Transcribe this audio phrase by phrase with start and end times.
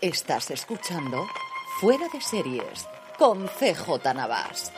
[0.00, 1.26] Estás escuchando
[1.80, 2.86] Fuera de Series
[3.18, 4.72] con CJ Navas.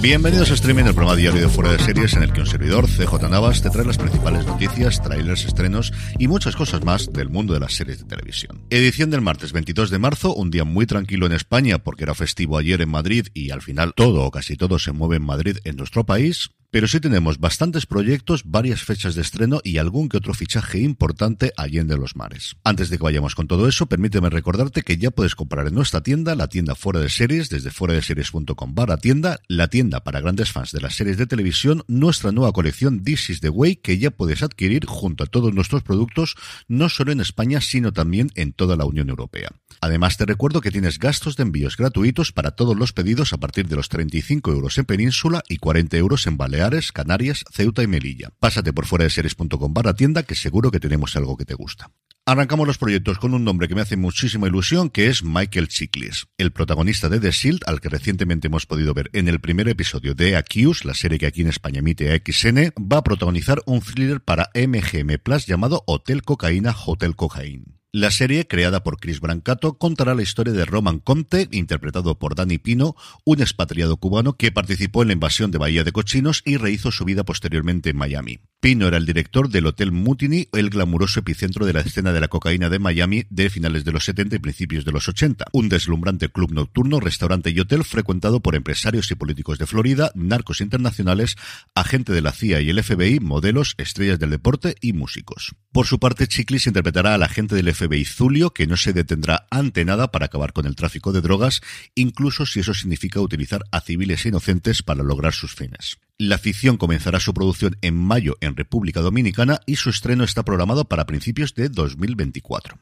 [0.00, 2.86] Bienvenidos a Streaming, el programa diario de Fuera de Series, en el que un servidor,
[2.86, 7.54] CJ Navas, te trae las principales noticias, trailers, estrenos y muchas cosas más del mundo
[7.54, 8.64] de las series de televisión.
[8.70, 12.58] Edición del martes 22 de marzo, un día muy tranquilo en España porque era festivo
[12.58, 15.74] ayer en Madrid y al final todo o casi todo se mueve en Madrid en
[15.74, 16.50] nuestro país.
[16.76, 21.54] Pero sí tenemos bastantes proyectos, varias fechas de estreno y algún que otro fichaje importante
[21.56, 22.56] allende los mares.
[22.64, 26.02] Antes de que vayamos con todo eso, permíteme recordarte que ya puedes comprar en nuestra
[26.02, 30.20] tienda, la tienda fuera de series, desde fuera de series.com barra tienda, la tienda para
[30.20, 33.96] grandes fans de las series de televisión, nuestra nueva colección This is the Way, que
[33.96, 36.36] ya puedes adquirir junto a todos nuestros productos,
[36.68, 39.48] no solo en España, sino también en toda la Unión Europea.
[39.80, 43.68] Además, te recuerdo que tienes gastos de envíos gratuitos para todos los pedidos a partir
[43.68, 48.30] de los 35 euros en Península y 40 euros en Baleares, Canarias, Ceuta y Melilla.
[48.38, 51.90] Pásate por fuera de series.com barra tienda que seguro que tenemos algo que te gusta.
[52.28, 56.26] Arrancamos los proyectos con un nombre que me hace muchísima ilusión, que es Michael Chiklis,
[56.38, 60.12] el protagonista de The Shield, al que recientemente hemos podido ver en el primer episodio
[60.12, 64.20] de Accused, la serie que aquí en España emite XN, va a protagonizar un thriller
[64.20, 67.76] para MGM Plus llamado Hotel Cocaína Hotel Cocaine.
[67.98, 72.58] La serie, creada por Chris Brancato, contará la historia de Roman Comte, interpretado por Danny
[72.58, 76.92] Pino, un expatriado cubano que participó en la invasión de Bahía de Cochinos y rehizo
[76.92, 78.40] su vida posteriormente en Miami.
[78.60, 82.28] Pino era el director del Hotel Mutiny, el glamuroso epicentro de la escena de la
[82.28, 85.46] cocaína de Miami de finales de los 70 y principios de los 80.
[85.52, 90.60] Un deslumbrante club nocturno, restaurante y hotel frecuentado por empresarios y políticos de Florida, narcos
[90.60, 91.36] internacionales,
[91.74, 95.54] agente de la CIA y el FBI, modelos, estrellas del deporte y músicos.
[95.72, 99.84] Por su parte, Chiklis interpretará al agente del FBI Zulio, que no se detendrá ante
[99.84, 101.60] nada para acabar con el tráfico de drogas,
[101.94, 105.98] incluso si eso significa utilizar a civiles inocentes para lograr sus fines.
[106.18, 110.86] La ficción comenzará su producción en mayo en República Dominicana y su estreno está programado
[110.86, 112.78] para principios de 2024.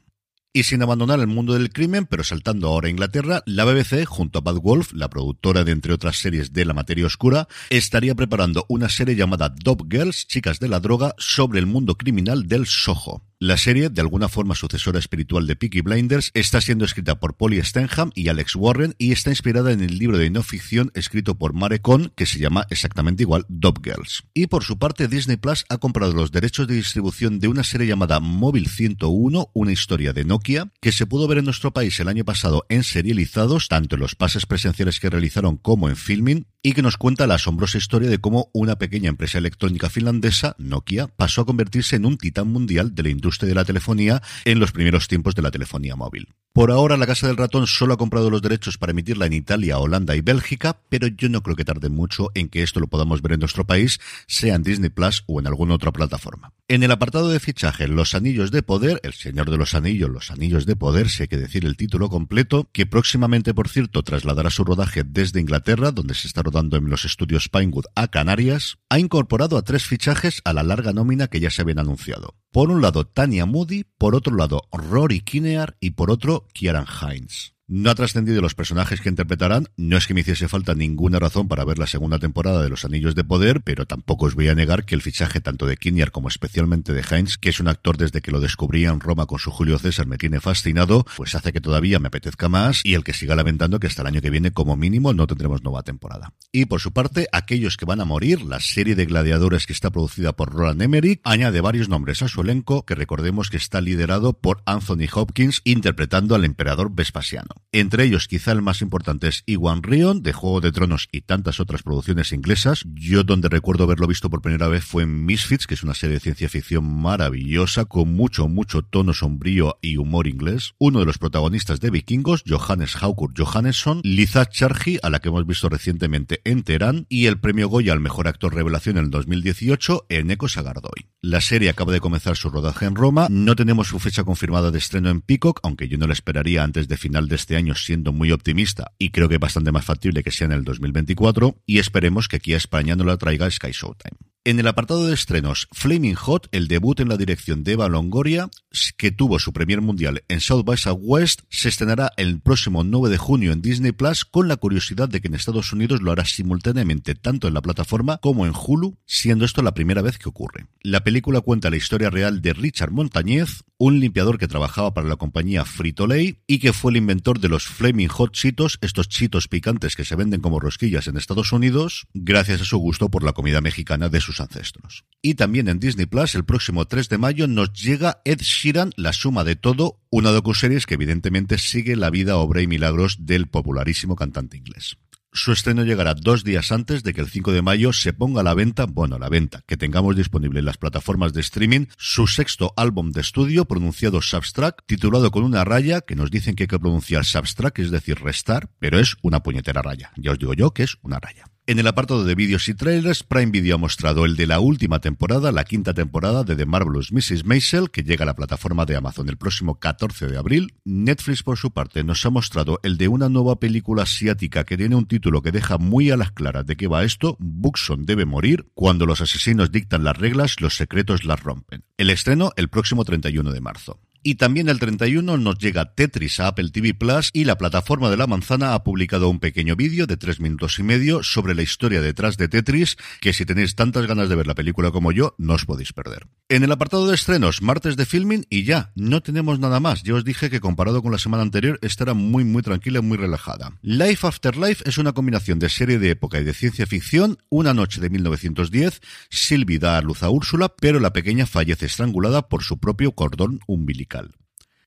[0.57, 4.39] Y sin abandonar el mundo del crimen, pero saltando ahora a Inglaterra, la BBC, junto
[4.39, 8.65] a Bad Wolf, la productora de entre otras series de la materia oscura, estaría preparando
[8.69, 13.25] una serie llamada Dope Girls, Chicas de la Droga, sobre el mundo criminal del Soho.
[13.45, 17.63] La serie, de alguna forma sucesora espiritual de Peaky Blinders, está siendo escrita por Polly
[17.63, 21.53] Stenham y Alex Warren y está inspirada en el libro de no ficción escrito por
[21.53, 24.23] Mare Cohn, que se llama exactamente igual Dope Girls.
[24.33, 27.87] Y por su parte, Disney Plus ha comprado los derechos de distribución de una serie
[27.87, 32.09] llamada Móvil 101, una historia de Nokia, que se pudo ver en nuestro país el
[32.09, 36.73] año pasado en serializados, tanto en los pases presenciales que realizaron como en filming, y
[36.73, 41.43] que nos cuenta la asombrosa historia de cómo una pequeña empresa electrónica finlandesa, Nokia, pasó
[41.43, 45.09] a convertirse en un titán mundial de la industria de la telefonía en los primeros
[45.09, 46.35] tiempos de la telefonía móvil.
[46.53, 49.79] Por ahora, la Casa del Ratón solo ha comprado los derechos para emitirla en Italia,
[49.79, 53.23] Holanda y Bélgica, pero yo no creo que tarde mucho en que esto lo podamos
[53.23, 53.99] ver en nuestro país,
[54.29, 56.53] sea en Disney Plus o en alguna otra plataforma.
[56.67, 60.31] En el apartado de fichaje, Los Anillos de Poder, El Señor de los Anillos, Los
[60.31, 64.49] Anillos de Poder, si hay que decir el título completo, que próximamente, por cierto, trasladará
[64.49, 68.99] su rodaje desde Inglaterra, donde se está rodando en los estudios Pinewood, a Canarias, ha
[68.99, 72.35] incorporado a tres fichajes a la larga nómina que ya se habían anunciado.
[72.51, 77.53] Por un lado, Tania Moody, por otro lado, Rory Kinear y por otro, Kieran Hines.
[77.67, 81.49] No ha trascendido los personajes que interpretarán, no es que me hiciese falta ninguna razón
[81.49, 84.55] para ver la segunda temporada de Los Anillos de Poder, pero tampoco os voy a
[84.55, 87.97] negar que el fichaje tanto de Kinnear como especialmente de Heinz, que es un actor
[87.97, 91.55] desde que lo descubrí en Roma con su Julio César, me tiene fascinado, pues hace
[91.55, 94.29] que todavía me apetezca más y el que siga lamentando que hasta el año que
[94.29, 96.35] viene como mínimo no tendremos nueva temporada.
[96.53, 99.91] Y por su parte, aquellos que van a morir, la serie de gladiadores que está
[99.91, 104.35] producida por Roland Emmerich, añade varios nombres a su elenco que recordemos que está liderado
[104.35, 107.55] por Anthony Hopkins interpretando al emperador Vespasiano.
[107.73, 111.61] Entre ellos, quizá el más importante es Iwan Rion, de Juego de Tronos y tantas
[111.61, 112.85] otras producciones inglesas.
[112.95, 116.15] Yo donde recuerdo haberlo visto por primera vez fue en Misfits, que es una serie
[116.15, 120.75] de ciencia ficción maravillosa, con mucho, mucho tono sombrío y humor inglés.
[120.79, 125.47] Uno de los protagonistas de Vikingos, Johannes Haukur Johannesson, Liza Chargi, a la que hemos
[125.47, 130.07] visto recientemente en Teherán, y el premio Goya al mejor actor revelación en el 2018,
[130.09, 131.09] Eneco Sagardoy.
[131.21, 134.79] La serie acaba de comenzar su rodaje en Roma, no tenemos su fecha confirmada de
[134.79, 138.11] estreno en Peacock, aunque yo no la esperaría antes de final de este año siendo
[138.11, 142.27] muy optimista y creo que bastante más factible que sea en el 2024 y esperemos
[142.27, 144.17] que aquí a España no la traiga Sky Showtime.
[144.47, 148.51] En el apartado de estrenos, Flaming Hot, el debut en la dirección de Eva Longoria,
[148.99, 153.17] que tuvo su premier mundial en South by Southwest, se estrenará el próximo 9 de
[153.17, 157.15] junio en Disney Plus, con la curiosidad de que en Estados Unidos lo hará simultáneamente
[157.15, 160.67] tanto en la plataforma como en Hulu, siendo esto la primera vez que ocurre.
[160.83, 165.17] La película cuenta la historia real de Richard Montañez, un limpiador que trabajaba para la
[165.17, 169.97] compañía Frito-Lay y que fue el inventor de los Flaming Hot Cheetos, estos chitos picantes
[169.97, 173.63] que se venden como rosquillas en Estados Unidos, gracias a su gusto por la comida
[173.63, 175.05] mexicana de sus ancestros.
[175.23, 179.13] Y también en Disney Plus, el próximo 3 de mayo, nos llega Ed Sheeran, La
[179.13, 184.17] suma de todo, una docuseries que evidentemente sigue la vida, obra y milagros del popularísimo
[184.17, 184.97] cantante inglés.
[185.37, 188.45] Su estreno llegará dos días antes de que el 5 de mayo se ponga a
[188.45, 192.29] la venta, bueno, a la venta, que tengamos disponible en las plataformas de streaming, su
[192.29, 196.69] sexto álbum de estudio pronunciado Substract, titulado con una raya que nos dicen que hay
[196.69, 200.13] que pronunciar Substract, es decir, restar, pero es una puñetera raya.
[200.17, 201.47] Ya os digo yo que es una raya.
[201.67, 204.99] En el apartado de vídeos y trailers, Prime Video ha mostrado el de la última
[204.99, 207.47] temporada, la quinta temporada de The Marvelous Mrs.
[207.47, 210.75] Maisel, que llega a la plataforma de Amazon el próximo 14 de abril.
[210.85, 214.95] Netflix, por su parte, nos ha mostrado el de una nueva película asiática que tiene
[214.95, 217.39] un título que deja muy a las claras de qué va esto.
[217.39, 218.67] Buxon debe morir.
[218.75, 221.83] Cuando los asesinos dictan las reglas, los secretos las rompen.
[221.97, 224.01] El estreno el próximo 31 de marzo.
[224.27, 228.17] Y también el 31 nos llega Tetris a Apple TV Plus y la plataforma de
[228.17, 232.01] la manzana ha publicado un pequeño vídeo de tres minutos y medio sobre la historia
[232.01, 235.53] detrás de Tetris, que si tenéis tantas ganas de ver la película como yo, no
[235.53, 236.27] os podéis perder.
[236.49, 240.03] En el apartado de estrenos, martes de filming y ya, no tenemos nada más.
[240.05, 243.03] Ya os dije que comparado con la semana anterior, esta era muy muy tranquila y
[243.03, 243.79] muy relajada.
[243.83, 247.37] Life After Life es una combinación de serie de época y de ciencia ficción.
[247.51, 252.49] Una noche de 1910, Sylvie da a luz a Úrsula, pero la pequeña fallece estrangulada
[252.49, 254.14] por su propio cordón umbilical.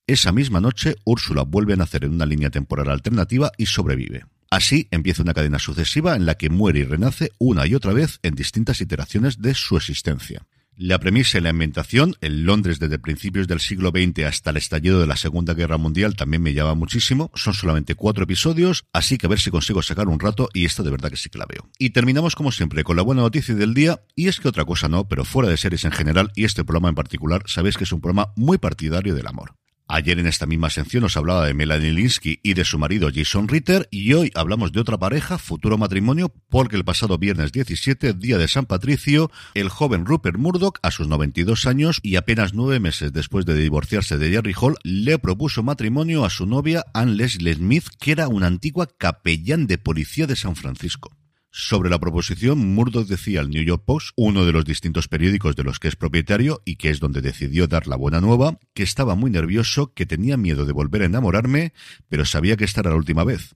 [0.08, 4.26] Esa misma noche, Úrsula vuelve a nacer en una línea temporal alternativa y sobrevive.
[4.50, 8.20] Así empieza una cadena sucesiva en la que muere y renace una y otra vez
[8.24, 10.46] en distintas iteraciones de su existencia.
[10.80, 15.00] La premisa y la ambientación en Londres desde principios del siglo XX hasta el estallido
[15.00, 17.32] de la Segunda Guerra Mundial también me llama muchísimo.
[17.34, 20.84] Son solamente cuatro episodios, así que a ver si consigo sacar un rato y esta
[20.84, 21.68] de verdad que sí que la veo.
[21.80, 24.88] Y terminamos como siempre con la buena noticia del día y es que otra cosa
[24.88, 27.92] no, pero fuera de series en general y este programa en particular, sabéis que es
[27.92, 29.56] un programa muy partidario del amor.
[29.90, 33.48] Ayer en esta misma sección os hablaba de Melanie Linsky y de su marido Jason
[33.48, 38.38] Ritter y hoy hablamos de otra pareja, futuro matrimonio, porque el pasado viernes 17, día
[38.38, 43.14] de San Patricio, el joven Rupert Murdoch, a sus 92 años y apenas nueve meses
[43.14, 47.88] después de divorciarse de Jerry Hall, le propuso matrimonio a su novia Anne Leslie Smith,
[47.98, 51.17] que era una antigua capellán de policía de San Francisco.
[51.60, 55.64] Sobre la proposición, Murdoch decía al New York Post, uno de los distintos periódicos de
[55.64, 59.16] los que es propietario y que es donde decidió dar la buena nueva, que estaba
[59.16, 61.74] muy nervioso, que tenía miedo de volver a enamorarme,
[62.10, 63.56] pero sabía que esta era la última vez.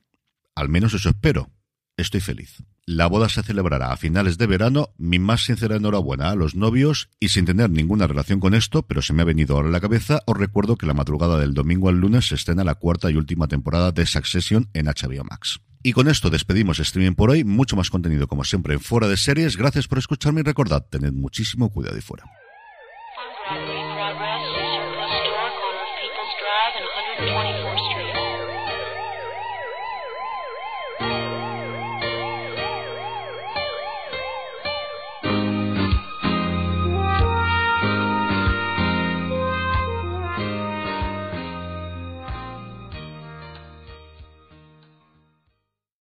[0.55, 1.51] Al menos eso espero.
[1.95, 2.63] Estoy feliz.
[2.87, 4.89] La boda se celebrará a finales de verano.
[4.97, 9.03] Mi más sincera enhorabuena a los novios y sin tener ninguna relación con esto, pero
[9.03, 11.87] se me ha venido ahora a la cabeza, os recuerdo que la madrugada del domingo
[11.87, 15.61] al lunes se estrena la cuarta y última temporada de Succession en HBO Max.
[15.83, 17.43] Y con esto despedimos streaming por hoy.
[17.43, 19.57] Mucho más contenido, como siempre, en Fuera de Series.
[19.57, 22.25] Gracias por escucharme y recordad, tened muchísimo cuidado y fuera.